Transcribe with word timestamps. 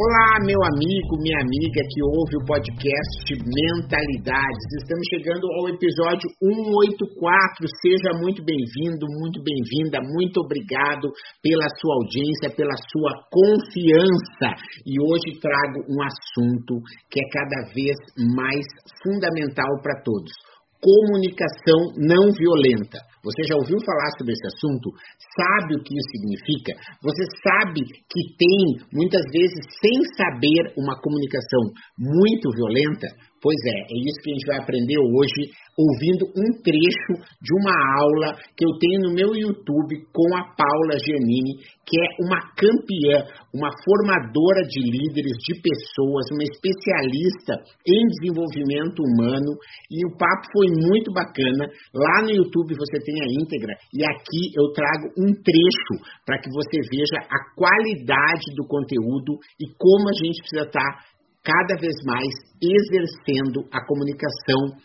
Olá, 0.00 0.40
meu 0.46 0.56
amigo, 0.64 1.20
minha 1.20 1.36
amiga 1.44 1.80
que 1.84 2.00
ouve 2.00 2.32
o 2.40 2.46
podcast 2.48 3.36
Mentalidades. 3.36 4.66
Estamos 4.80 5.04
chegando 5.12 5.44
ao 5.60 5.68
episódio 5.68 6.24
184. 6.40 7.68
Seja 7.84 8.16
muito 8.16 8.40
bem-vindo, 8.40 9.04
muito 9.20 9.44
bem-vinda, 9.44 10.00
muito 10.00 10.40
obrigado 10.40 11.04
pela 11.44 11.68
sua 11.76 12.00
audiência, 12.00 12.48
pela 12.48 12.72
sua 12.88 13.12
confiança. 13.28 14.56
E 14.88 14.96
hoje 14.96 15.36
trago 15.36 15.84
um 15.92 16.00
assunto 16.00 16.80
que 17.12 17.20
é 17.20 17.28
cada 17.28 17.68
vez 17.76 17.92
mais 18.16 18.64
fundamental 19.04 19.68
para 19.84 20.00
todos 20.00 20.32
comunicação 20.80 21.92
não 21.96 22.32
violenta. 22.32 22.98
Você 23.22 23.42
já 23.44 23.54
ouviu 23.56 23.76
falar 23.84 24.10
sobre 24.16 24.32
esse 24.32 24.46
assunto? 24.48 24.90
Sabe 25.36 25.76
o 25.76 25.82
que 25.84 25.92
isso 25.92 26.10
significa? 26.16 26.72
Você 27.04 27.24
sabe 27.44 27.80
que 27.84 28.22
tem, 28.36 28.80
muitas 28.92 29.22
vezes, 29.32 29.60
sem 29.76 29.98
saber, 30.16 30.72
uma 30.76 30.96
comunicação 31.00 31.60
muito 31.98 32.48
violenta? 32.56 33.08
Pois 33.40 33.56
é, 33.64 33.78
é 33.88 33.96
isso 34.04 34.20
que 34.20 34.30
a 34.30 34.34
gente 34.36 34.46
vai 34.46 34.58
aprender 34.60 35.00
hoje, 35.00 35.48
ouvindo 35.72 36.28
um 36.36 36.48
trecho 36.60 37.12
de 37.40 37.52
uma 37.56 37.72
aula 38.04 38.36
que 38.52 38.64
eu 38.68 38.72
tenho 38.76 39.08
no 39.08 39.14
meu 39.16 39.32
YouTube 39.32 39.96
com 40.12 40.28
a 40.36 40.44
Paula 40.52 41.00
Giannini, 41.00 41.56
que 41.88 41.96
é 41.96 42.08
uma 42.20 42.36
campeã, 42.52 43.24
uma 43.56 43.72
formadora 43.80 44.62
de 44.68 44.84
líderes, 44.84 45.32
de 45.40 45.56
pessoas, 45.56 46.28
uma 46.36 46.44
especialista 46.44 47.64
em 47.88 48.06
desenvolvimento 48.20 49.00
humano. 49.00 49.56
E 49.90 50.04
o 50.04 50.14
papo 50.20 50.44
foi 50.52 50.68
muito 50.70 51.10
bacana. 51.10 51.64
Lá 51.96 52.22
no 52.22 52.30
YouTube 52.30 52.76
você 52.76 53.00
tem 53.08 53.09
a 53.18 53.28
íntegra 53.42 53.74
e 53.92 54.04
aqui 54.04 54.52
eu 54.54 54.70
trago 54.72 55.10
um 55.18 55.32
trecho 55.42 55.94
para 56.24 56.38
que 56.38 56.50
você 56.50 56.78
veja 56.86 57.18
a 57.26 57.40
qualidade 57.56 58.54
do 58.54 58.66
conteúdo 58.66 59.38
e 59.58 59.66
como 59.74 60.08
a 60.08 60.14
gente 60.14 60.38
precisa 60.44 60.66
estar 60.66 61.10
cada 61.42 61.74
vez 61.80 61.94
mais 62.04 62.30
exercendo 62.60 63.66
a 63.72 63.84
comunicação 63.86 64.76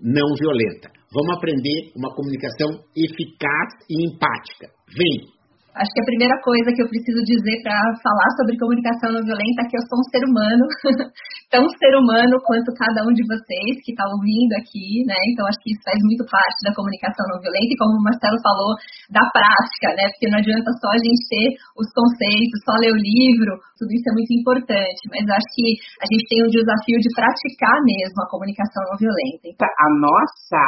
não 0.00 0.34
violenta. 0.38 0.90
Vamos 1.12 1.36
aprender 1.36 1.92
uma 1.96 2.14
comunicação 2.14 2.68
eficaz 2.94 3.68
e 3.90 4.06
empática. 4.06 4.68
Vem! 4.88 5.35
Acho 5.76 5.92
que 5.92 6.00
a 6.00 6.08
primeira 6.08 6.32
coisa 6.40 6.72
que 6.72 6.80
eu 6.80 6.88
preciso 6.88 7.20
dizer 7.20 7.60
para 7.60 7.76
falar 8.00 8.28
sobre 8.40 8.56
comunicação 8.56 9.12
não 9.12 9.20
violenta 9.20 9.60
é 9.60 9.68
que 9.68 9.76
eu 9.76 9.84
sou 9.84 10.00
um 10.00 10.08
ser 10.08 10.24
humano, 10.24 10.64
tão 11.52 11.68
ser 11.68 11.92
humano 12.00 12.40
quanto 12.48 12.72
cada 12.72 13.04
um 13.04 13.12
de 13.12 13.20
vocês 13.28 13.84
que 13.84 13.92
está 13.92 14.08
ouvindo 14.08 14.56
aqui, 14.56 15.04
né? 15.04 15.20
Então 15.28 15.44
acho 15.44 15.60
que 15.60 15.76
isso 15.76 15.84
faz 15.84 16.00
muito 16.00 16.24
parte 16.32 16.64
da 16.64 16.72
comunicação 16.72 17.28
não 17.28 17.44
violenta 17.44 17.68
e 17.68 17.76
como 17.76 17.92
o 17.92 18.06
Marcelo 18.08 18.40
falou, 18.40 18.72
da 19.12 19.20
prática, 19.28 19.92
né? 20.00 20.08
Porque 20.16 20.32
não 20.32 20.40
adianta 20.40 20.72
só 20.80 20.88
a 20.96 21.00
gente 21.00 21.22
ter 21.28 21.48
os 21.76 21.88
conceitos, 21.92 22.64
só 22.64 22.72
ler 22.80 22.96
o 22.96 23.00
livro, 23.00 23.60
tudo 23.76 23.92
isso 23.92 24.08
é 24.08 24.16
muito 24.16 24.32
importante, 24.32 25.00
mas 25.12 25.28
acho 25.28 25.48
que 25.52 25.76
a 26.00 26.06
gente 26.08 26.24
tem 26.24 26.40
o 26.40 26.52
desafio 26.56 26.96
de 27.04 27.12
praticar 27.12 27.76
mesmo 27.84 28.16
a 28.24 28.30
comunicação 28.32 28.80
não 28.88 28.96
violenta. 28.96 29.60
A 29.60 29.88
nossa 30.00 30.64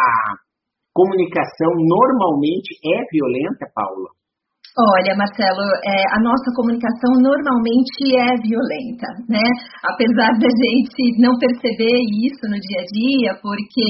comunicação 0.92 1.72
normalmente 1.80 2.76
é 2.84 2.96
violenta, 3.08 3.64
Paula? 3.72 4.18
Olha, 4.78 5.10
Marcelo, 5.18 5.66
é, 5.82 5.98
a 6.14 6.22
nossa 6.22 6.54
comunicação 6.54 7.18
normalmente 7.18 8.14
é 8.14 8.30
violenta, 8.46 9.10
né? 9.26 9.42
Apesar 9.82 10.30
da 10.38 10.46
gente 10.46 11.18
não 11.18 11.34
perceber 11.34 11.98
isso 12.22 12.46
no 12.46 12.54
dia 12.54 12.78
a 12.78 12.86
dia, 12.86 13.30
porque 13.42 13.82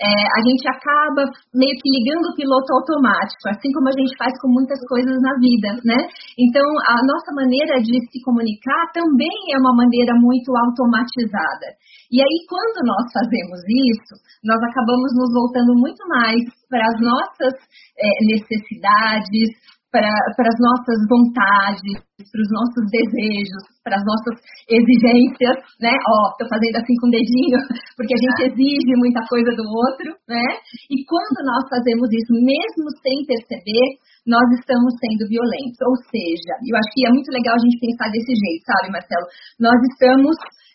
é, 0.00 0.08
a 0.08 0.40
gente 0.40 0.64
acaba 0.64 1.28
meio 1.52 1.76
que 1.76 1.92
ligando 1.92 2.24
o 2.24 2.36
piloto 2.40 2.72
automático, 2.72 3.52
assim 3.52 3.68
como 3.76 3.92
a 3.92 3.96
gente 4.00 4.16
faz 4.16 4.32
com 4.40 4.48
muitas 4.48 4.80
coisas 4.88 5.12
na 5.20 5.36
vida, 5.36 5.76
né? 5.84 6.00
Então, 6.40 6.64
a 6.88 6.96
nossa 7.04 7.30
maneira 7.36 7.76
de 7.84 7.92
se 7.92 8.18
comunicar 8.24 8.96
também 8.96 9.52
é 9.52 9.60
uma 9.60 9.76
maneira 9.76 10.16
muito 10.16 10.48
automatizada. 10.56 11.68
E 12.08 12.24
aí, 12.24 12.36
quando 12.48 12.80
nós 12.88 13.12
fazemos 13.12 13.60
isso, 13.60 14.16
nós 14.40 14.56
acabamos 14.56 15.12
nos 15.20 15.28
voltando 15.36 15.76
muito 15.76 16.00
mais 16.08 16.40
para 16.72 16.80
as 16.80 16.96
nossas 16.96 17.54
é, 18.00 18.08
necessidades, 18.24 19.52
para 19.94 20.50
as 20.50 20.58
nossas 20.58 20.98
vontades, 21.06 22.02
para 22.18 22.42
os 22.42 22.50
nossos 22.50 22.84
desejos, 22.90 23.62
para 23.86 23.94
as 23.94 24.02
nossas 24.02 24.34
exigências, 24.66 25.54
né? 25.78 25.94
Ó, 25.94 26.34
tô 26.34 26.42
fazendo 26.50 26.82
assim 26.82 26.98
com 26.98 27.06
o 27.06 27.14
dedinho, 27.14 27.58
porque 27.94 28.14
a 28.14 28.22
gente 28.26 28.40
exige 28.50 28.92
muita 28.98 29.22
coisa 29.30 29.54
do 29.54 29.62
outro, 29.62 30.10
né? 30.26 30.46
E 30.90 30.96
quando 31.06 31.38
nós 31.46 31.62
fazemos 31.70 32.10
isso, 32.10 32.34
mesmo 32.34 32.86
sem 33.06 33.22
perceber, 33.22 34.02
nós 34.26 34.46
estamos 34.58 34.90
sendo 34.98 35.30
violentos. 35.30 35.78
Ou 35.86 35.94
seja, 36.10 36.52
eu 36.66 36.74
acho 36.74 36.90
que 36.90 37.06
é 37.06 37.10
muito 37.14 37.30
legal 37.30 37.54
a 37.54 37.62
gente 37.62 37.78
pensar 37.78 38.10
desse 38.10 38.34
jeito, 38.34 38.66
sabe, 38.66 38.90
Marcelo? 38.90 39.26
Nós 39.62 39.78
estamos 39.94 40.34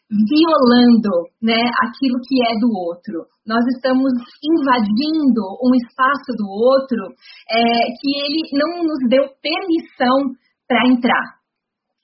violando 0.09 1.29
né, 1.41 1.61
aquilo 1.85 2.17
que 2.25 2.35
é 2.41 2.53
do 2.59 2.69
outro. 2.73 3.29
Nós 3.45 3.61
estamos 3.77 4.09
invadindo 4.41 5.41
um 5.61 5.71
espaço 5.77 6.33
do 6.33 6.49
outro 6.49 7.13
é, 7.49 7.63
que 8.01 8.09
ele 8.17 8.41
não 8.57 8.83
nos 8.83 9.01
deu 9.09 9.23
permissão 9.41 10.33
para 10.67 10.85
entrar. 10.89 11.39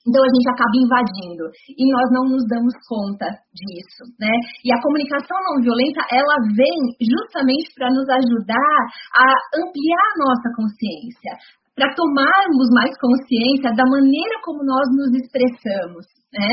Então 0.06 0.22
a 0.22 0.30
gente 0.30 0.48
acaba 0.54 0.70
invadindo 0.78 1.44
e 1.66 1.82
nós 1.90 2.06
não 2.14 2.30
nos 2.30 2.46
damos 2.46 2.70
conta 2.86 3.26
disso, 3.50 4.06
né? 4.22 4.30
E 4.62 4.70
a 4.70 4.78
comunicação 4.78 5.34
não 5.42 5.58
violenta 5.58 5.98
ela 6.14 6.36
vem 6.54 6.78
justamente 7.02 7.74
para 7.74 7.90
nos 7.90 8.06
ajudar 8.06 8.78
a 9.18 9.26
ampliar 9.58 10.06
a 10.06 10.18
nossa 10.22 10.48
consciência, 10.54 11.34
para 11.74 11.90
tomarmos 11.98 12.70
mais 12.70 12.94
consciência 13.02 13.74
da 13.74 13.82
maneira 13.82 14.38
como 14.46 14.62
nós 14.62 14.86
nos 14.94 15.10
expressamos, 15.10 16.06
né? 16.38 16.52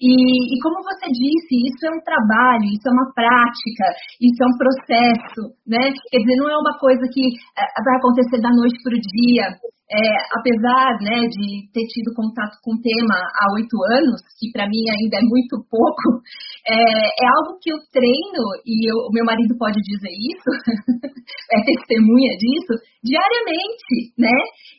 E, 0.00 0.12
e, 0.12 0.54
como 0.60 0.82
você 0.82 1.06
disse, 1.08 1.54
isso 1.56 1.82
é 1.86 1.90
um 1.90 2.02
trabalho, 2.02 2.66
isso 2.68 2.86
é 2.86 2.92
uma 2.92 3.08
prática, 3.14 3.86
isso 4.20 4.38
é 4.42 4.46
um 4.46 4.58
processo, 4.58 5.42
né? 5.66 5.82
Quer 6.10 6.18
dizer, 6.18 6.36
não 6.36 6.50
é 6.50 6.56
uma 6.58 6.76
coisa 6.78 7.02
que 7.12 7.22
é, 7.56 7.64
vai 7.84 7.96
acontecer 7.96 8.40
da 8.42 8.50
noite 8.50 8.76
para 8.82 8.96
o 8.96 9.00
dia. 9.00 9.46
É, 9.92 10.08
apesar 10.40 10.96
né, 11.04 11.28
de 11.28 11.68
ter 11.68 11.84
tido 11.92 12.16
contato 12.16 12.56
com 12.64 12.72
o 12.72 12.80
tema 12.80 13.12
há 13.12 13.44
oito 13.60 13.76
anos, 13.92 14.24
que 14.40 14.48
para 14.48 14.64
mim 14.64 14.80
ainda 14.88 15.20
é 15.20 15.24
muito 15.28 15.60
pouco, 15.68 16.24
é, 16.64 16.80
é 17.12 17.26
algo 17.28 17.60
que 17.60 17.68
eu 17.68 17.76
treino, 17.92 18.44
e 18.64 18.88
eu, 18.88 18.96
o 19.04 19.12
meu 19.12 19.20
marido 19.28 19.52
pode 19.60 19.76
dizer 19.84 20.16
isso, 20.16 20.48
é 21.52 21.60
testemunha 21.60 22.32
disso, 22.40 22.72
diariamente, 23.04 24.16
né? 24.16 24.32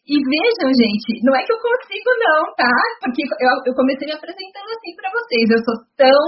E 0.10 0.18
vejam, 0.18 0.74
gente, 0.74 1.22
não 1.22 1.38
é 1.38 1.46
que 1.46 1.54
eu 1.54 1.62
consigo 1.62 2.10
não, 2.18 2.42
tá? 2.58 2.76
Porque 3.06 3.22
eu, 3.22 3.70
eu 3.70 3.74
comecei 3.78 4.10
me 4.10 4.18
apresentando 4.18 4.70
assim 4.74 4.92
para 4.98 5.14
vocês, 5.14 5.46
eu 5.46 5.62
sou 5.62 5.78
tão 5.94 6.22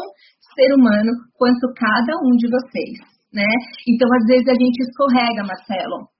ser 0.53 0.69
humano 0.77 1.11
quanto 1.41 1.73
cada 1.73 2.13
um 2.21 2.37
de 2.37 2.47
vocês, 2.53 3.01
né? 3.33 3.49
Então, 3.89 4.07
às 4.13 4.25
vezes 4.29 4.47
a 4.47 4.53
gente 4.53 4.77
escorrega, 4.77 5.41
Marcelo, 5.41 6.13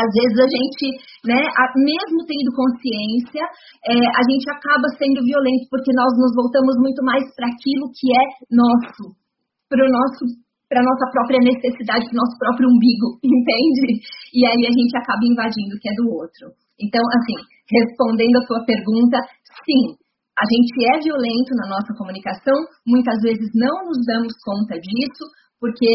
às 0.00 0.10
vezes 0.16 0.36
a 0.40 0.48
gente, 0.48 0.84
né, 1.28 1.40
mesmo 1.76 2.18
tendo 2.24 2.50
consciência, 2.56 3.44
é, 3.84 3.94
a 4.00 4.22
gente 4.24 4.46
acaba 4.48 4.88
sendo 4.96 5.20
violento 5.20 5.68
porque 5.68 5.92
nós 5.92 6.12
nos 6.16 6.32
voltamos 6.32 6.74
muito 6.80 7.04
mais 7.04 7.22
para 7.36 7.52
aquilo 7.52 7.92
que 7.92 8.08
é 8.08 8.24
nosso, 8.48 9.12
para 9.68 9.84
o 9.84 9.90
nosso 9.92 10.24
para 10.70 10.86
nossa 10.86 11.02
própria 11.10 11.42
necessidade, 11.42 12.06
para 12.06 12.22
nosso 12.22 12.38
próprio 12.38 12.70
umbigo, 12.70 13.18
entende? 13.26 13.98
E 14.30 14.46
aí 14.46 14.62
a 14.62 14.72
gente 14.72 14.94
acaba 14.94 15.18
invadindo 15.26 15.74
o 15.74 15.80
que 15.82 15.90
é 15.90 15.94
do 15.98 16.06
outro. 16.14 16.54
Então, 16.78 17.02
assim, 17.10 17.36
respondendo 17.66 18.38
a 18.38 18.46
sua 18.46 18.62
pergunta, 18.62 19.18
sim, 19.66 19.98
a 20.38 20.44
gente 20.46 20.72
é 20.94 21.02
violento 21.02 21.52
na 21.58 21.74
nossa 21.74 21.90
comunicação, 21.98 22.54
muitas 22.86 23.18
vezes 23.20 23.50
não 23.52 23.84
nos 23.84 23.98
damos 24.06 24.32
conta 24.46 24.78
disso, 24.78 25.26
porque 25.58 25.90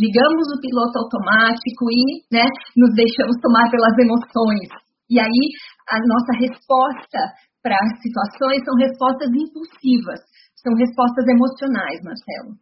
ligamos 0.00 0.48
o 0.48 0.60
piloto 0.64 0.96
automático 1.04 1.84
e 1.92 2.24
né, 2.32 2.46
nos 2.72 2.90
deixamos 2.96 3.36
tomar 3.44 3.68
pelas 3.68 3.92
emoções. 4.00 4.68
E 5.12 5.20
aí 5.20 5.44
a 5.92 6.00
nossa 6.00 6.32
resposta 6.40 7.20
para 7.60 7.76
as 7.76 7.92
situações 8.00 8.64
são 8.64 8.74
respostas 8.80 9.28
impulsivas, 9.28 10.20
são 10.56 10.72
respostas 10.72 11.28
emocionais, 11.28 12.00
Marcelo. 12.00 12.56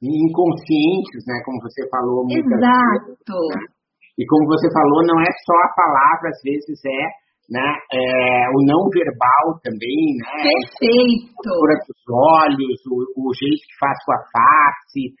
E 0.00 0.08
inconscientes, 0.08 1.20
né, 1.28 1.36
como 1.44 1.60
você 1.60 1.84
falou. 1.92 2.24
Exato. 2.32 3.36
Vezes? 3.36 3.74
E 4.16 4.22
como 4.26 4.46
você 4.46 4.68
falou, 4.72 5.00
não 5.04 5.20
é 5.20 5.30
só 5.44 5.56
a 5.60 5.74
palavra, 5.76 6.30
às 6.32 6.40
vezes 6.40 6.78
é 6.86 7.23
né? 7.50 7.66
É, 7.92 8.48
o 8.56 8.58
não 8.64 8.88
verbal 8.88 9.60
também, 9.60 10.16
né? 10.16 10.48
Perfeito. 10.48 11.44
A 11.44 11.76
dos 11.84 12.02
olhos, 12.08 12.78
o, 12.88 12.96
o, 13.20 13.34
jeito 13.36 13.62
que 13.68 13.76
faz 13.78 13.96
com 14.04 14.12
a 14.16 14.22
face. 14.32 15.12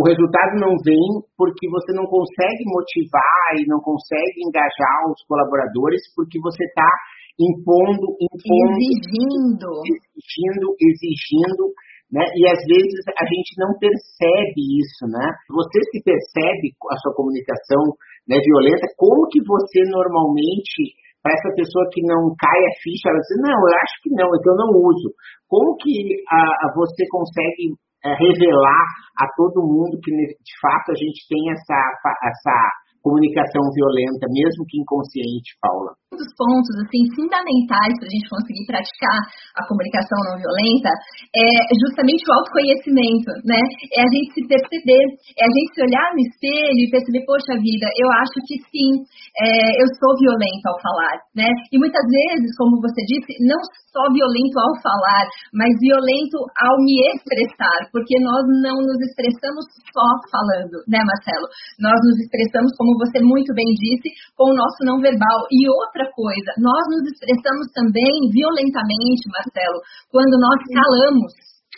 O 0.00 0.02
resultado 0.08 0.56
não 0.56 0.72
vem 0.80 1.08
porque 1.36 1.68
você 1.68 1.92
não 1.92 2.08
consegue 2.08 2.64
motivar 2.64 3.60
e 3.60 3.68
não 3.68 3.80
consegue 3.84 4.40
engajar 4.40 4.96
os 5.12 5.20
colaboradores 5.28 6.00
porque 6.16 6.40
você 6.40 6.64
está 6.64 6.88
impondo, 7.36 8.16
impondo, 8.16 8.80
exigindo, 8.80 9.68
exigindo, 9.84 10.66
exigindo, 10.72 11.64
né? 12.08 12.24
E 12.32 12.48
às 12.48 12.64
vezes 12.64 13.04
a 13.12 13.24
gente 13.28 13.52
não 13.60 13.76
percebe 13.76 14.56
isso, 14.80 15.04
né? 15.04 15.36
Você 15.52 15.78
se 15.92 16.00
percebe 16.00 16.72
a 16.88 16.96
sua 17.04 17.12
comunicação 17.12 17.92
né, 18.24 18.40
violenta, 18.40 18.88
como 18.96 19.28
que 19.28 19.40
você 19.44 19.84
normalmente 19.84 20.96
para 21.22 21.34
essa 21.34 21.50
pessoa 21.54 21.84
que 21.92 22.02
não 22.02 22.32
cai 22.38 22.60
a 22.60 22.74
ficha, 22.82 23.10
ela 23.10 23.18
diz, 23.18 23.38
não, 23.42 23.58
eu 23.58 23.74
acho 23.82 23.94
que 24.02 24.10
não, 24.14 24.28
é 24.28 24.38
que 24.38 24.48
eu 24.48 24.56
não 24.56 24.70
uso. 24.70 25.08
Como 25.48 25.76
que 25.76 25.92
a, 26.30 26.72
você 26.74 27.04
consegue 27.10 27.74
é, 28.04 28.14
revelar 28.14 28.84
a 29.18 29.26
todo 29.36 29.66
mundo 29.66 29.98
que 30.02 30.10
de 30.10 30.54
fato 30.62 30.92
a 30.92 30.98
gente 30.98 31.26
tem 31.28 31.50
essa, 31.50 31.78
essa 32.22 32.56
comunicação 33.02 33.62
violenta, 33.74 34.26
mesmo 34.30 34.64
que 34.68 34.78
inconsciente, 34.78 35.56
Paula? 35.60 35.94
Um 36.08 36.16
dos 36.16 36.32
pontos 36.40 36.72
assim 36.88 37.04
fundamentais 37.12 37.92
para 38.00 38.08
a 38.08 38.14
gente 38.16 38.32
conseguir 38.32 38.64
praticar 38.64 39.18
a 39.60 39.62
comunicação 39.68 40.16
não 40.24 40.40
violenta 40.40 40.88
é 41.36 41.68
justamente 41.84 42.24
o 42.24 42.32
autoconhecimento, 42.32 43.28
né? 43.44 43.60
É 43.92 44.00
a 44.00 44.08
gente 44.08 44.32
se 44.32 44.42
perceber, 44.48 45.04
é 45.36 45.44
a 45.44 45.52
gente 45.52 45.68
se 45.76 45.84
olhar 45.84 46.08
no 46.16 46.24
espelho 46.24 46.80
e 46.80 46.88
perceber, 46.88 47.28
poxa 47.28 47.60
vida, 47.60 47.92
eu 48.00 48.08
acho 48.24 48.40
que 48.48 48.56
sim, 48.72 49.04
é, 49.36 49.84
eu 49.84 49.88
sou 50.00 50.16
violento 50.16 50.64
ao 50.72 50.80
falar, 50.80 51.16
né? 51.36 51.48
E 51.68 51.76
muitas 51.76 52.06
vezes, 52.08 52.56
como 52.56 52.80
você 52.80 53.04
disse, 53.04 53.44
não 53.44 53.60
só 53.92 54.08
violento 54.08 54.56
ao 54.64 54.72
falar, 54.80 55.28
mas 55.52 55.68
violento 55.76 56.40
ao 56.56 56.74
me 56.88 57.04
expressar, 57.12 57.84
porque 57.92 58.16
nós 58.22 58.48
não 58.64 58.80
nos 58.80 59.00
expressamos 59.04 59.64
só 59.92 60.08
falando, 60.32 60.80
né, 60.88 61.04
Marcelo? 61.04 61.50
Nós 61.82 61.98
nos 62.00 62.16
expressamos, 62.22 62.72
como 62.78 62.96
você 62.96 63.20
muito 63.20 63.52
bem 63.52 63.66
disse, 63.76 64.08
com 64.36 64.52
o 64.52 64.56
nosso 64.56 64.80
não 64.88 65.00
verbal. 65.00 65.44
E 65.50 65.66
outra 65.68 65.97
outra 65.98 66.06
coisa, 66.14 66.50
nós 66.62 66.82
nos 66.94 67.10
expressamos 67.10 67.66
também 67.74 68.30
violentamente, 68.30 69.26
Marcelo, 69.34 69.82
quando 70.14 70.38
nós 70.38 70.58
calamos 70.70 71.34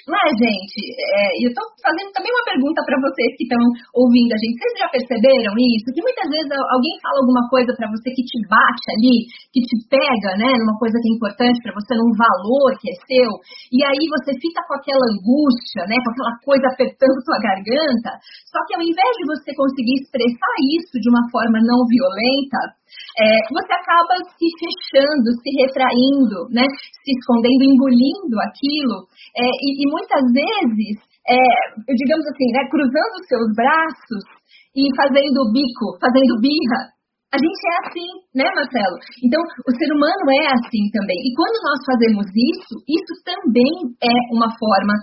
não 0.08 0.17
é, 0.17 0.28
gente? 0.32 0.81
É, 0.96 1.44
eu 1.44 1.52
estou 1.52 1.67
fazendo 1.78 2.11
também 2.11 2.32
uma 2.32 2.46
pergunta 2.49 2.81
para 2.82 2.99
vocês 3.05 3.31
que 3.37 3.44
estão 3.44 3.61
ouvindo 3.94 4.32
a 4.32 4.38
gente. 4.40 4.56
Vocês 4.56 4.75
já 4.81 4.88
perceberam 4.88 5.52
isso? 5.61 5.93
Que 5.93 6.00
muitas 6.00 6.26
vezes 6.31 6.50
alguém 6.50 6.94
fala 7.05 7.20
alguma 7.20 7.44
coisa 7.52 7.70
para 7.76 7.90
você 7.93 8.08
que 8.11 8.25
te 8.25 8.38
bate 8.49 8.87
ali, 8.96 9.28
que 9.52 9.61
te 9.61 9.76
pega, 9.87 10.31
né, 10.40 10.50
numa 10.56 10.75
coisa 10.81 10.96
que 10.99 11.08
é 11.11 11.14
importante 11.14 11.62
para 11.62 11.76
você, 11.76 11.93
num 11.94 12.14
valor 12.16 12.70
que 12.81 12.90
é 12.90 12.96
seu, 13.06 13.31
e 13.70 13.78
aí 13.84 14.02
você 14.19 14.32
fica 14.40 14.64
com 14.66 14.75
aquela 14.75 15.05
angústia, 15.14 15.84
né, 15.84 15.96
com 16.00 16.11
aquela 16.11 16.34
coisa 16.43 16.64
apertando 16.70 17.23
sua 17.23 17.38
garganta. 17.38 18.11
Só 18.50 18.58
que 18.66 18.75
ao 18.75 18.82
invés 18.82 19.12
de 19.20 19.25
você 19.31 19.52
conseguir 19.52 20.00
expressar 20.00 20.55
isso 20.81 20.96
de 20.96 21.08
uma 21.12 21.23
forma 21.28 21.61
não 21.61 21.87
violenta, 21.87 22.80
é, 23.19 23.26
você 23.52 23.72
acaba 23.75 24.14
se 24.32 24.46
fechando, 24.58 25.28
se 25.42 25.50
retraindo, 25.60 26.38
né? 26.54 26.64
se 27.04 27.10
escondendo, 27.16 27.62
engolindo 27.64 28.37
aquilo, 28.44 29.08
é, 29.37 29.44
e, 29.44 29.69
e, 29.82 29.84
muitas 29.90 30.25
vezes, 30.31 30.94
é, 31.26 31.38
digamos 31.90 32.26
assim, 32.26 32.48
né, 32.52 32.62
cruzando 32.70 33.14
os 33.19 33.26
seus 33.26 33.48
braços 33.56 34.22
e 34.76 34.87
fazendo 34.94 35.50
bico, 35.52 35.98
fazendo 35.98 36.40
birra. 36.40 36.81
A 37.31 37.38
gente 37.38 37.62
é 37.62 37.76
assim, 37.87 38.10
né, 38.34 38.46
Marcelo? 38.58 38.96
Então, 39.22 39.38
o 39.38 39.70
ser 39.70 39.90
humano 39.94 40.26
é 40.34 40.50
assim 40.50 40.82
também. 40.90 41.14
E 41.14 41.31
quando 41.38 41.62
nós 41.62 41.81
fazemos 41.87 42.26
isso, 42.26 42.75
isso 42.90 43.14
também 43.22 43.75
é 44.02 44.14
uma 44.34 44.50
forma 44.50 44.94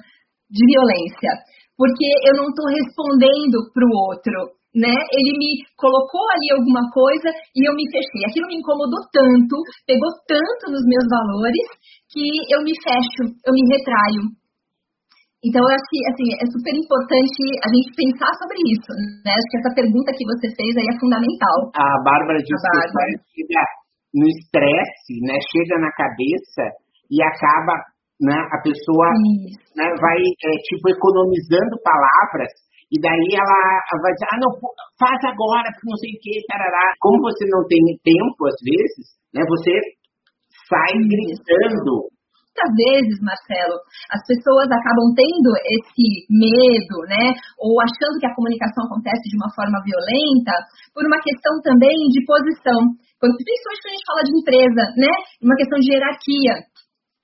de 0.52 0.60
violência. 0.68 1.32
Porque 1.78 2.08
eu 2.28 2.36
não 2.36 2.52
estou 2.52 2.68
respondendo 2.68 3.72
para 3.72 3.86
o 3.86 3.96
outro, 4.12 4.57
né? 4.78 4.94
Ele 4.94 5.34
me 5.42 5.52
colocou 5.74 6.22
ali 6.30 6.54
alguma 6.54 6.86
coisa 6.94 7.34
e 7.58 7.66
eu 7.66 7.74
me 7.74 7.86
fechei. 7.90 8.22
Aquilo 8.30 8.46
me 8.46 8.62
incomodou 8.62 9.02
tanto, 9.10 9.58
pegou 9.90 10.12
tanto 10.30 10.70
nos 10.70 10.86
meus 10.86 11.06
valores 11.10 11.66
que 12.14 12.26
eu 12.54 12.62
me 12.62 12.74
fecho, 12.78 13.26
eu 13.42 13.52
me 13.58 13.66
retraio. 13.74 14.24
Então, 15.42 15.62
eu 15.62 15.70
acho 15.74 15.88
que 15.90 16.02
assim, 16.14 16.28
é 16.34 16.46
super 16.50 16.74
importante 16.78 17.42
a 17.62 17.70
gente 17.70 17.90
pensar 17.94 18.32
sobre 18.38 18.58
isso. 18.74 18.92
Né? 19.26 19.34
Acho 19.34 19.50
que 19.50 19.60
essa 19.62 19.74
pergunta 19.74 20.14
que 20.14 20.26
você 20.26 20.48
fez 20.54 20.72
aí 20.78 20.88
é 20.90 21.00
fundamental. 21.02 21.58
A 21.78 21.90
Bárbara 22.06 22.42
disse 22.42 22.68
a 22.68 22.74
Bárbara. 22.74 23.12
que 23.22 23.42
chega 23.46 23.64
no 24.18 24.26
estresse, 24.30 25.14
né? 25.26 25.38
chega 25.54 25.78
na 25.82 25.92
cabeça 25.94 26.64
e 27.10 27.22
acaba, 27.22 27.74
né? 28.18 28.38
a 28.50 28.60
pessoa 28.66 29.08
né, 29.78 29.88
vai 30.02 30.20
é, 30.22 30.52
tipo 30.70 30.90
economizando 30.90 31.78
palavras 31.86 32.50
e 32.88 32.96
daí 33.04 33.30
ela 33.36 34.00
vai 34.00 34.12
dizer, 34.16 34.28
ah, 34.32 34.40
não, 34.40 34.52
faz 34.96 35.20
agora, 35.28 35.68
porque 35.76 35.92
não 35.92 36.00
sei 36.00 36.12
o 36.16 36.20
que, 36.24 36.48
tarará. 36.48 36.96
Como 37.04 37.20
você 37.20 37.44
não 37.52 37.68
tem 37.68 37.84
tempo, 38.00 38.40
às 38.48 38.60
vezes, 38.64 39.06
né, 39.36 39.44
você 39.44 39.74
sai 40.72 40.96
gritando. 40.96 42.08
Muitas 42.58 42.74
vezes, 42.74 43.22
Marcelo, 43.22 43.78
as 44.10 44.24
pessoas 44.26 44.66
acabam 44.66 45.14
tendo 45.14 45.52
esse 45.78 46.26
medo, 46.32 47.06
né, 47.06 47.36
ou 47.60 47.78
achando 47.78 48.18
que 48.18 48.26
a 48.26 48.34
comunicação 48.34 48.82
acontece 48.88 49.30
de 49.30 49.38
uma 49.38 49.52
forma 49.54 49.78
violenta, 49.86 50.56
por 50.96 51.06
uma 51.06 51.22
questão 51.22 51.54
também 51.62 51.94
de 52.10 52.24
posição. 52.26 52.98
Principalmente 53.20 53.62
quando 53.62 53.78
a 53.78 53.94
gente 53.94 54.10
fala 54.10 54.24
de 54.26 54.34
empresa, 54.42 54.84
né, 54.98 55.14
uma 55.44 55.56
questão 55.60 55.78
de 55.78 55.92
hierarquia. 55.92 56.56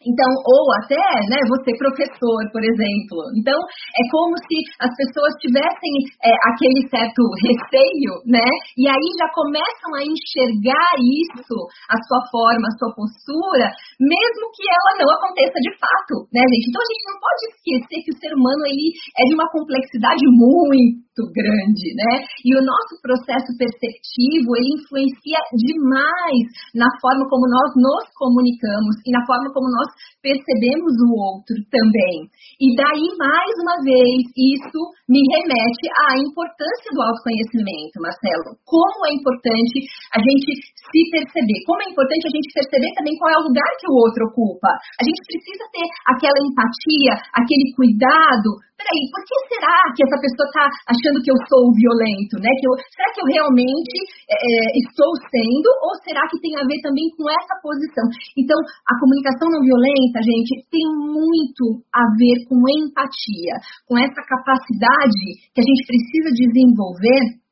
Então, 0.03 0.29
ou 0.45 0.65
até, 0.83 1.03
né, 1.31 1.39
você 1.47 1.71
professor, 1.77 2.39
por 2.51 2.63
exemplo. 2.63 3.17
Então, 3.39 3.55
é 3.55 4.03
como 4.11 4.35
se 4.39 4.57
as 4.79 4.91
pessoas 4.95 5.33
tivessem 5.39 5.93
é, 6.23 6.31
aquele 6.51 6.81
certo 6.87 7.21
receio, 7.39 8.13
né? 8.27 8.45
E 8.77 8.87
aí 8.87 9.07
já 9.19 9.27
começam 9.33 9.91
a 9.95 10.03
enxergar 10.03 10.91
isso, 10.99 11.57
a 11.89 11.97
sua 12.07 12.21
forma, 12.31 12.67
a 12.67 12.77
sua 12.77 12.91
postura, 12.95 13.67
mesmo 13.99 14.43
que 14.55 14.65
ela 14.67 14.91
não 14.99 15.09
aconteça 15.15 15.57
de 15.59 15.71
fato, 15.79 16.27
né, 16.31 16.41
gente? 16.43 16.67
Então, 16.69 16.81
a 16.81 16.89
gente 16.91 17.05
não 17.07 17.17
pode 17.21 17.41
esquecer 17.53 17.97
que 18.03 18.11
o 18.11 18.19
ser 18.19 18.31
humano 18.35 18.63
ele 18.67 18.87
é 19.19 19.23
de 19.29 19.33
uma 19.33 19.47
complexidade 19.49 20.25
muito 20.35 21.21
grande, 21.31 21.87
né? 21.95 22.25
E 22.43 22.49
o 22.57 22.65
nosso 22.65 22.97
processo 23.01 23.53
perceptivo, 23.55 24.49
ele 24.57 24.81
influencia 24.81 25.39
demais 25.53 26.45
na 26.73 26.89
forma 26.99 27.23
como 27.29 27.45
nós 27.45 27.69
nos 27.77 28.05
comunicamos 28.17 28.97
e 29.05 29.09
na 29.13 29.21
forma 29.25 29.53
como 29.53 29.69
nós 29.69 29.92
percebemos 30.21 30.93
o 31.03 31.09
outro 31.19 31.55
também. 31.67 32.27
E 32.61 32.67
daí, 32.75 33.07
mais 33.19 33.53
uma 33.59 33.77
vez, 33.83 34.23
isso 34.33 34.79
me 35.09 35.19
remete 35.35 35.85
à 36.07 36.19
importância 36.19 36.89
do 36.95 37.01
autoconhecimento, 37.03 37.99
Marcelo. 37.99 38.55
Como 38.63 38.99
é 39.07 39.11
importante 39.13 39.77
a 40.15 40.19
gente 40.19 40.49
se 40.55 41.01
perceber, 41.11 41.59
como 41.67 41.83
é 41.83 41.87
importante 41.91 42.23
a 42.27 42.33
gente 42.33 42.49
perceber 42.53 42.91
também 42.95 43.17
qual 43.19 43.31
é 43.31 43.37
o 43.37 43.47
lugar 43.47 43.71
que 43.79 43.89
o 43.91 43.97
outro 43.99 44.27
ocupa. 44.31 44.71
A 44.99 45.03
gente 45.03 45.19
precisa 45.27 45.65
ter 45.73 45.87
aquela 46.07 46.39
empatia, 46.39 47.13
aquele 47.35 47.67
cuidado 47.75 48.63
peraí, 48.83 49.03
por 49.09 49.21
que 49.23 49.35
será 49.63 49.79
que 49.95 50.03
essa 50.03 50.19
pessoa 50.19 50.47
está 50.51 50.65
achando 50.91 51.23
que 51.23 51.31
eu 51.31 51.39
sou 51.47 51.71
violento, 51.71 52.35
né? 52.43 52.51
Que 52.59 52.67
eu, 52.67 52.73
será 52.75 53.07
que 53.15 53.21
eu 53.23 53.27
realmente 53.31 53.95
é, 54.27 54.35
é, 54.35 54.55
estou 54.83 55.11
sendo 55.31 55.69
ou 55.87 55.95
será 56.03 56.19
que 56.27 56.39
tem 56.43 56.51
a 56.59 56.67
ver 56.67 56.79
também 56.83 57.07
com 57.15 57.23
essa 57.31 57.55
posição? 57.63 58.05
Então, 58.35 58.59
a 58.59 58.93
comunicação 58.99 59.47
não 59.47 59.63
violenta, 59.63 60.19
gente, 60.19 60.67
tem 60.67 60.83
muito 60.99 61.79
a 61.95 62.03
ver 62.19 62.43
com 62.51 62.59
empatia, 62.83 63.55
com 63.87 63.95
essa 63.95 64.21
capacidade 64.27 65.23
que 65.55 65.61
a 65.63 65.67
gente 65.67 65.83
precisa 65.87 66.29
desenvolver 66.35 67.42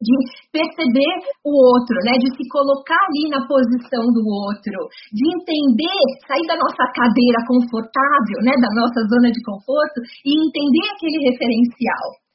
de 0.00 0.14
perceber 0.52 1.14
o 1.44 1.52
outro, 1.52 1.96
né, 2.04 2.20
de 2.20 2.28
se 2.28 2.44
colocar 2.52 3.00
ali 3.08 3.32
na 3.32 3.40
posição 3.48 4.04
do 4.12 4.22
outro, 4.28 4.76
de 5.12 5.24
entender, 5.24 6.04
sair 6.28 6.44
da 6.44 6.56
nossa 6.56 6.84
cadeira 6.92 7.40
confortável, 7.48 8.38
né, 8.44 8.52
da 8.60 8.70
nossa 8.76 9.00
zona 9.08 9.32
de 9.32 9.40
conforto 9.40 9.98
e 10.24 10.30
entender 10.36 10.86
aquele 10.92 11.32
referencial. 11.32 12.26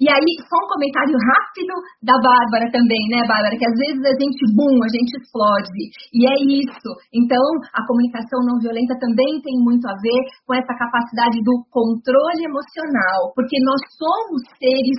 E 0.00 0.08
aí, 0.08 0.32
só 0.48 0.56
um 0.56 0.72
comentário 0.72 1.12
rápido 1.12 1.76
da 2.00 2.16
Bárbara 2.16 2.72
também, 2.72 3.04
né, 3.12 3.20
Bárbara? 3.28 3.52
Que 3.52 3.68
às 3.68 3.76
vezes 3.76 4.00
a 4.00 4.16
gente, 4.16 4.40
boom, 4.56 4.80
a 4.80 4.88
gente 4.88 5.12
explode. 5.12 5.76
E 6.16 6.24
é 6.24 6.36
isso. 6.56 6.90
Então, 7.12 7.44
a 7.76 7.84
comunicação 7.84 8.40
não 8.48 8.56
violenta 8.56 8.96
também 8.96 9.44
tem 9.44 9.60
muito 9.60 9.84
a 9.84 9.92
ver 10.00 10.20
com 10.48 10.56
essa 10.56 10.72
capacidade 10.72 11.44
do 11.44 11.52
controle 11.68 12.48
emocional, 12.48 13.28
porque 13.36 13.60
nós 13.60 13.80
somos 14.00 14.40
seres 14.56 14.96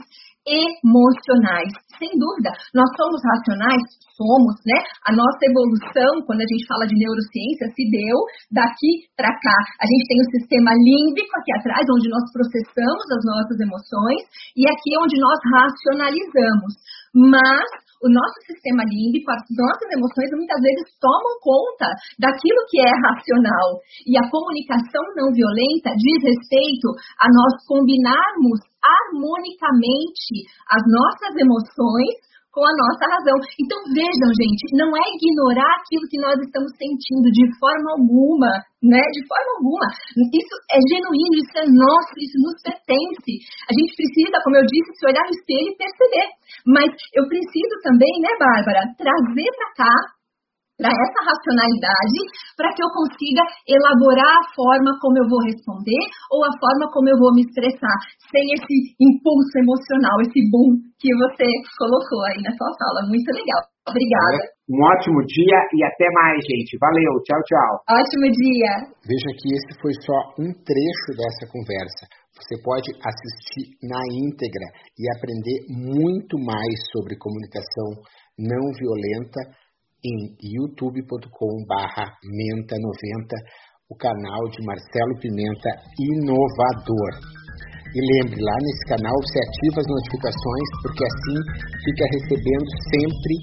emocionais. 0.48 1.70
Sem 2.02 2.10
dúvida, 2.18 2.50
nós 2.74 2.90
somos 2.98 3.22
racionais, 3.22 3.84
somos, 4.18 4.58
né? 4.66 4.82
A 5.06 5.14
nossa 5.14 5.42
evolução, 5.46 6.26
quando 6.26 6.42
a 6.42 6.50
gente 6.50 6.66
fala 6.66 6.90
de 6.90 6.98
neurociência, 6.98 7.70
se 7.78 7.84
deu 7.94 8.18
daqui 8.50 9.06
para 9.14 9.30
cá. 9.30 9.58
A 9.78 9.86
gente 9.86 10.10
tem 10.10 10.18
o 10.18 10.32
sistema 10.34 10.74
límbico 10.74 11.34
aqui 11.38 11.52
atrás, 11.62 11.86
onde 11.94 12.10
nós 12.10 12.26
processamos 12.34 13.06
as 13.06 13.24
nossas 13.26 13.58
emoções, 13.62 14.22
e 14.58 14.66
aqui 14.66 14.90
é 14.98 15.02
onde 15.02 15.18
nós 15.22 15.38
racionalizamos. 15.46 16.74
Mas 17.14 17.70
o 18.02 18.10
nosso 18.10 18.38
sistema 18.50 18.82
límbico, 18.82 19.30
as 19.30 19.46
nossas 19.54 19.90
emoções 19.94 20.30
muitas 20.34 20.58
vezes 20.58 20.90
tomam 20.98 21.38
conta 21.38 21.86
daquilo 22.18 22.66
que 22.66 22.82
é 22.82 22.92
racional. 22.98 23.78
E 24.10 24.18
a 24.18 24.26
comunicação 24.26 25.06
não 25.14 25.30
violenta 25.30 25.94
diz 25.94 26.18
respeito 26.26 26.90
a 27.22 27.30
nós 27.30 27.54
combinarmos 27.70 28.71
harmonicamente 28.84 30.50
as 30.70 30.84
nossas 30.90 31.34
emoções 31.38 32.32
com 32.52 32.64
a 32.68 32.74
nossa 32.76 33.08
razão. 33.08 33.38
Então 33.56 33.80
vejam, 33.96 34.30
gente, 34.36 34.76
não 34.76 34.92
é 34.92 35.06
ignorar 35.16 35.72
aquilo 35.80 36.04
que 36.12 36.20
nós 36.20 36.36
estamos 36.36 36.72
sentindo 36.76 37.32
de 37.32 37.48
forma 37.56 37.96
alguma, 37.96 38.52
né? 38.84 39.00
De 39.16 39.24
forma 39.24 39.50
alguma. 39.56 39.88
Isso 40.20 40.56
é 40.76 40.80
genuíno, 40.84 41.36
isso 41.40 41.56
é 41.64 41.66
nosso, 41.66 42.12
isso 42.20 42.38
nos 42.44 42.60
pertence. 42.60 43.34
A 43.66 43.72
gente 43.72 43.96
precisa, 43.96 44.36
como 44.44 44.60
eu 44.60 44.66
disse, 44.68 45.00
se 45.00 45.08
olhar 45.08 45.24
no 45.24 45.36
espelho 45.36 45.72
e 45.72 45.80
perceber. 45.80 46.28
Mas 46.68 46.90
eu 47.16 47.24
preciso 47.32 47.76
também, 47.88 48.12
né, 48.20 48.32
Bárbara, 48.36 48.84
trazer 49.00 49.50
para 49.56 49.88
cá 49.88 49.96
para 50.82 50.90
essa 50.90 51.20
racionalidade, 51.22 52.18
para 52.58 52.74
que 52.74 52.82
eu 52.82 52.90
consiga 52.90 53.46
elaborar 53.70 54.34
a 54.34 54.48
forma 54.58 54.98
como 54.98 55.16
eu 55.22 55.30
vou 55.30 55.42
responder 55.46 56.02
ou 56.34 56.42
a 56.42 56.52
forma 56.58 56.90
como 56.90 57.08
eu 57.08 57.18
vou 57.22 57.32
me 57.38 57.46
expressar, 57.46 57.98
sem 58.34 58.44
esse 58.58 58.98
impulso 58.98 59.54
emocional, 59.62 60.18
esse 60.26 60.42
boom 60.50 60.82
que 60.98 61.14
você 61.22 61.46
colocou 61.78 62.26
aí 62.34 62.42
na 62.42 62.52
sua 62.58 62.72
fala. 62.82 63.06
Muito 63.06 63.30
legal. 63.30 63.62
Obrigada. 63.86 64.38
Um 64.70 64.78
ótimo 64.78 65.20
dia 65.26 65.58
e 65.74 65.84
até 65.84 66.08
mais, 66.14 66.38
gente. 66.42 66.78
Valeu. 66.78 67.14
Tchau, 67.26 67.42
tchau. 67.50 67.72
Ótimo 67.98 68.30
dia. 68.30 68.72
Veja 69.06 69.30
que 69.38 69.48
esse 69.54 69.72
foi 69.82 69.94
só 70.06 70.18
um 70.38 70.50
trecho 70.54 71.10
dessa 71.18 71.50
conversa. 71.50 72.06
Você 72.38 72.56
pode 72.64 72.90
assistir 73.04 73.74
na 73.84 74.02
íntegra 74.08 74.68
e 74.98 75.04
aprender 75.18 75.60
muito 75.70 76.38
mais 76.40 76.78
sobre 76.94 77.18
comunicação 77.18 78.02
não 78.40 78.72
violenta 78.80 79.61
em 80.04 80.36
youtube.com/menta90, 80.42 83.38
o 83.90 83.96
canal 83.96 84.50
de 84.50 84.66
Marcelo 84.66 85.20
Pimenta 85.20 85.70
Inovador. 86.00 87.20
E 87.92 88.00
lembre, 88.00 88.40
lá 88.40 88.56
nesse 88.64 88.88
canal 88.88 89.12
você 89.20 89.36
ativa 89.44 89.84
as 89.84 89.90
notificações, 89.92 90.68
porque 90.82 91.04
assim 91.04 91.38
fica 91.84 92.08
recebendo 92.16 92.72
sempre 92.88 93.36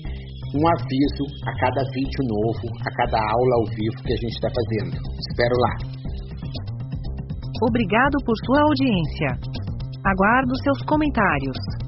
um 0.57 0.65
aviso 0.65 1.29
a 1.45 1.53
cada 1.53 1.85
vídeo 1.93 2.25
novo, 2.25 2.73
a 2.81 2.89
cada 2.97 3.21
aula 3.21 3.53
ao 3.61 3.69
vivo 3.69 4.01
que 4.03 4.13
a 4.13 4.17
gente 4.17 4.33
está 4.33 4.49
fazendo. 4.49 4.97
Espero 5.29 5.53
lá. 5.61 5.77
Obrigado 7.69 8.17
por 8.25 8.33
sua 8.47 8.63
audiência. 8.63 9.37
Aguardo 10.07 10.57
seus 10.65 10.81
comentários. 10.87 11.88